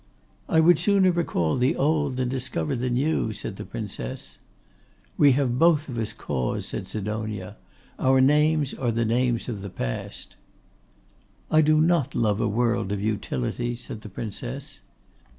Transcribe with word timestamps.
'I 0.49 0.61
would 0.61 0.79
sooner 0.79 1.11
recall 1.11 1.57
the 1.57 1.75
old 1.75 2.17
than 2.17 2.27
discover 2.27 2.75
the 2.75 2.89
new,' 2.89 3.33
said 3.33 3.57
the 3.57 3.63
Princess. 3.63 4.39
'We 5.15 5.33
have 5.33 5.59
both 5.59 5.87
of 5.89 5.99
us 5.99 6.11
cause,' 6.11 6.65
said 6.65 6.87
Sidonia. 6.87 7.57
'Our 7.99 8.19
names 8.19 8.73
are 8.73 8.91
the 8.91 9.05
names 9.05 9.47
of 9.47 9.61
the 9.61 9.69
Past.' 9.69 10.37
'I 11.51 11.61
do 11.61 11.79
not 11.81 12.15
love 12.15 12.41
a 12.41 12.47
world 12.47 12.91
of 12.91 12.99
Utility,' 12.99 13.75
said 13.75 14.01
the 14.01 14.09
Princess. 14.09 14.79